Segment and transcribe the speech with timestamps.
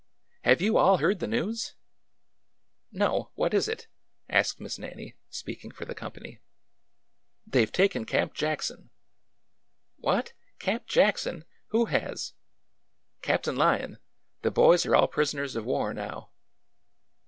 [0.45, 1.75] "Have you all heard the news?"
[2.91, 3.29] ''No.
[3.35, 3.87] What is it?''
[4.27, 6.39] asked Miss Nannie, speaking for the company."
[7.45, 8.89] They 've taken Camp Jackson."
[9.97, 10.33] ''What!
[10.57, 11.45] Camp Jackson?
[11.67, 12.33] Who has?""
[13.21, 13.99] Captain Lyon.
[14.41, 16.31] The boys are all prisoners war now."